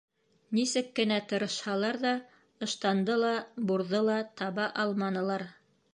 Нисек 0.59 0.87
кенә 0.99 1.17
тырышһалар 1.33 1.99
ҙа, 2.07 2.13
ыштанды 2.69 3.21
ла, 3.27 3.35
бурҙы 3.73 4.03
ла 4.11 4.19
таба 4.43 4.67
алманылар. 4.87 5.49